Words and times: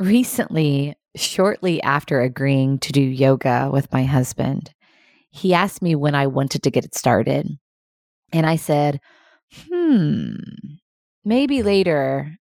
Recently, 0.00 0.96
shortly 1.14 1.82
after 1.82 2.22
agreeing 2.22 2.78
to 2.78 2.90
do 2.90 3.02
yoga 3.02 3.68
with 3.70 3.92
my 3.92 4.04
husband, 4.04 4.72
he 5.28 5.52
asked 5.52 5.82
me 5.82 5.94
when 5.94 6.14
I 6.14 6.26
wanted 6.26 6.62
to 6.62 6.70
get 6.70 6.86
it 6.86 6.94
started. 6.94 7.46
And 8.32 8.46
I 8.46 8.56
said, 8.56 8.98
hmm, 9.68 10.36
maybe 11.22 11.62
later, 11.62 12.34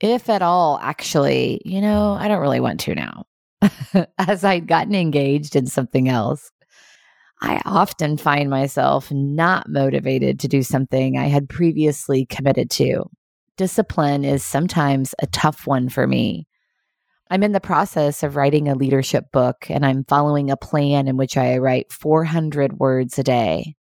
if 0.00 0.30
at 0.30 0.40
all, 0.40 0.78
actually, 0.80 1.60
you 1.66 1.82
know, 1.82 2.16
I 2.18 2.28
don't 2.28 2.40
really 2.40 2.60
want 2.60 2.80
to 2.80 2.94
now, 2.94 3.24
as 4.18 4.42
I'd 4.42 4.66
gotten 4.66 4.94
engaged 4.94 5.54
in 5.54 5.66
something 5.66 6.08
else. 6.08 6.50
I 7.42 7.60
often 7.66 8.16
find 8.16 8.48
myself 8.48 9.10
not 9.12 9.68
motivated 9.68 10.40
to 10.40 10.48
do 10.48 10.62
something 10.62 11.18
I 11.18 11.26
had 11.26 11.50
previously 11.50 12.24
committed 12.24 12.70
to. 12.70 13.04
Discipline 13.58 14.24
is 14.24 14.42
sometimes 14.42 15.14
a 15.20 15.26
tough 15.26 15.66
one 15.66 15.90
for 15.90 16.06
me. 16.06 16.46
I'm 17.32 17.42
in 17.42 17.52
the 17.52 17.60
process 17.60 18.22
of 18.22 18.36
writing 18.36 18.68
a 18.68 18.74
leadership 18.74 19.32
book, 19.32 19.70
and 19.70 19.86
I'm 19.86 20.04
following 20.04 20.50
a 20.50 20.56
plan 20.58 21.08
in 21.08 21.16
which 21.16 21.38
I 21.38 21.56
write 21.56 21.90
400 21.90 22.78
words 22.78 23.18
a 23.18 23.22
day. 23.22 23.74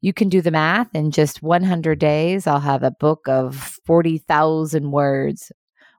You 0.00 0.14
can 0.14 0.30
do 0.30 0.40
the 0.40 0.50
math. 0.50 0.88
In 0.94 1.10
just 1.10 1.42
100 1.42 1.98
days, 1.98 2.46
I'll 2.46 2.58
have 2.58 2.82
a 2.82 2.90
book 2.90 3.28
of 3.28 3.78
40,000 3.84 4.92
words, 4.92 5.52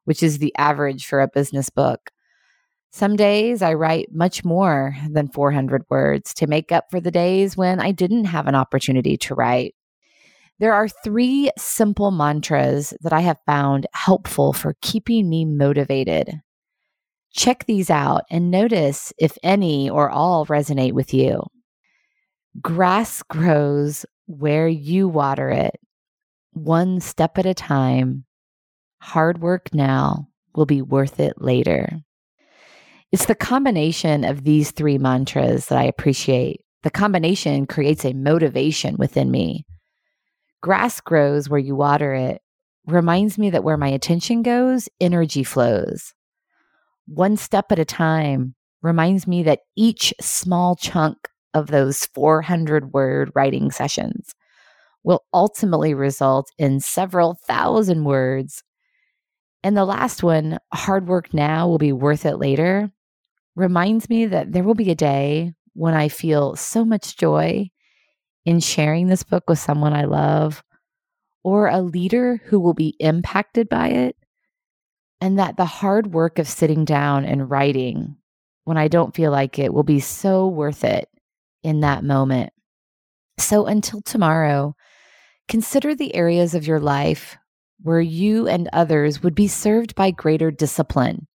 which 0.06 0.24
is 0.24 0.40
the 0.40 0.56
average 0.58 1.06
for 1.06 1.22
a 1.22 1.28
business 1.28 1.70
book. 1.70 2.10
Some 2.92 3.16
days 3.16 3.62
I 3.62 3.76
write 3.76 4.08
much 4.12 4.44
more 4.44 4.96
than 5.08 5.28
400 5.28 5.84
words 5.88 6.34
to 6.34 6.48
make 6.48 6.72
up 6.72 6.86
for 6.90 7.00
the 7.00 7.12
days 7.12 7.56
when 7.56 7.80
I 7.80 7.92
didn't 7.92 8.26
have 8.26 8.48
an 8.48 8.56
opportunity 8.56 9.18
to 9.18 9.36
write. 9.36 9.76
There 10.58 10.74
are 10.74 10.90
three 10.90 11.52
simple 11.60 12.10
mantras 12.10 12.92
that 13.02 13.14
I 13.14 13.20
have 13.20 13.38
found 13.46 13.86
helpful 13.94 14.52
for 14.52 14.76
keeping 14.82 15.30
me 15.30 15.46
motivated. 15.46 16.42
Check 17.34 17.66
these 17.66 17.90
out 17.90 18.24
and 18.30 18.52
notice 18.52 19.14
if 19.18 19.38
any 19.42 19.90
or 19.90 20.10
all 20.10 20.46
resonate 20.46 20.94
with 20.94 21.14
you. 21.14 21.44
Grass 22.62 23.24
grows 23.24 24.06
where 24.26 24.68
you 24.68 25.08
water 25.08 25.50
it, 25.50 25.80
one 26.52 27.00
step 27.00 27.38
at 27.38 27.46
a 27.46 27.54
time. 27.54 28.26
Hard 29.02 29.42
work 29.42 29.74
now 29.74 30.28
will 30.54 30.66
be 30.66 30.82
worth 30.82 31.20
it 31.20 31.42
later. 31.42 32.02
It's 33.12 33.26
the 33.26 33.36
combination 33.36 34.24
of 34.24 34.44
these 34.44 34.72
three 34.72 34.98
mantras 34.98 35.68
that 35.68 35.78
I 35.78 35.84
appreciate. 35.84 36.62
The 36.84 36.92
combination 36.92 37.66
creates 37.66 38.06
a 38.06 38.14
motivation 38.14 38.96
within 38.98 39.32
me. 39.32 39.66
Grass 40.62 41.00
grows 41.00 41.50
where 41.50 41.60
you 41.60 41.76
water 41.76 42.14
it 42.14 42.42
reminds 42.88 43.38
me 43.38 43.50
that 43.52 43.64
where 43.64 43.78
my 43.78 43.90
attention 43.90 44.44
goes, 44.44 44.90
energy 45.00 45.44
flows. 45.44 46.14
One 47.14 47.36
step 47.36 47.74
at 47.74 47.80
a 47.80 47.84
time 47.84 48.56
reminds 48.82 49.28
me 49.28 49.44
that 49.44 49.60
each 49.76 50.14
small 50.22 50.78
chunk 50.78 51.18
of 51.54 51.68
those 51.68 52.06
400 52.06 52.94
word 52.94 53.34
writing 53.36 53.70
sessions 53.70 54.34
will 55.04 55.26
ultimately 55.34 55.94
result 55.94 56.50
in 56.58 56.80
several 56.80 57.38
thousand 57.46 58.06
words. 58.06 58.64
And 59.62 59.76
the 59.76 59.84
last 59.84 60.24
one, 60.24 60.58
hard 60.74 61.10
work 61.10 61.34
now 61.34 61.68
will 61.68 61.78
be 61.78 61.92
worth 61.92 62.26
it 62.26 62.38
later, 62.38 62.90
reminds 63.58 64.10
me 64.10 64.28
that 64.28 64.54
there 64.54 64.64
will 64.64 64.74
be 64.74 64.90
a 64.90 64.96
day 64.96 65.52
when 65.74 65.94
I 65.94 66.08
feel 66.08 66.56
so 66.56 66.86
much 66.86 67.18
joy 67.18 67.72
in 68.46 68.62
sharing 68.62 69.08
this 69.08 69.24
book 69.24 69.44
with 69.50 69.60
someone 69.60 69.92
I 69.92 70.06
love 70.06 70.64
or 71.44 71.68
a 71.68 71.82
leader 71.82 72.42
who 72.46 72.58
will 72.62 72.74
be 72.74 72.96
impacted 73.02 73.68
by 73.68 73.90
it. 73.90 74.16
And 75.22 75.40
that 75.40 75.56
the 75.56 75.66
hard 75.66 76.14
work 76.14 76.40
of 76.40 76.48
sitting 76.48 76.84
down 76.84 77.24
and 77.26 77.50
writing 77.50 78.18
when 78.64 78.78
I 78.78 78.88
don't 78.88 79.16
feel 79.16 79.32
like 79.32 79.60
it 79.60 79.74
will 79.74 79.84
be 79.84 80.00
so 80.00 80.48
worth 80.48 80.84
it 80.84 81.08
in 81.64 81.82
that 81.82 82.04
moment. 82.04 82.52
So 83.38 83.66
until 83.66 84.02
tomorrow, 84.02 84.76
consider 85.48 85.96
the 85.96 86.16
areas 86.16 86.56
of 86.56 86.68
your 86.68 86.80
life 86.80 87.38
where 87.82 88.02
you 88.02 88.48
and 88.48 88.68
others 88.74 89.24
would 89.24 89.36
be 89.36 89.48
served 89.48 89.96
by 89.96 90.12
greater 90.12 90.52
discipline 90.52 91.28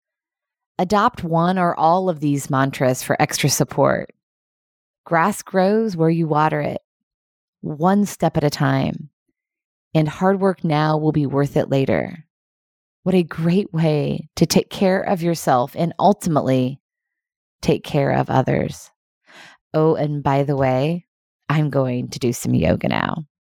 Adopt 0.77 1.23
one 1.23 1.57
or 1.57 1.79
all 1.79 2.09
of 2.09 2.19
these 2.19 2.51
mantras 2.51 3.01
for 3.01 3.21
extra 3.23 3.49
support. 3.49 4.11
Grass 5.05 5.41
grows 5.41 5.97
where 5.97 6.11
you 6.11 6.27
water 6.27 6.61
it, 6.61 6.81
one 7.61 8.07
step 8.07 8.37
at 8.37 8.43
a 8.43 8.51
time. 8.51 9.11
And 9.95 10.09
hard 10.09 10.41
work 10.41 10.65
now 10.65 10.99
will 10.99 11.13
be 11.13 11.27
worth 11.27 11.57
it 11.57 11.71
later. 11.71 12.27
What 13.05 13.15
a 13.15 13.23
great 13.23 13.73
way 13.73 14.31
to 14.37 14.47
take 14.47 14.71
care 14.71 15.03
of 15.03 15.23
yourself 15.23 15.77
and 15.77 15.93
ultimately 15.99 16.81
take 17.61 17.85
care 17.85 18.13
of 18.13 18.31
others. 18.31 18.91
Oh, 19.75 19.95
and 19.95 20.23
by 20.23 20.43
the 20.43 20.57
way, 20.57 21.05
I'm 21.51 21.69
going 21.69 22.09
to 22.09 22.19
do 22.19 22.33
some 22.33 22.55
yoga 22.55 22.89
now. 22.89 23.27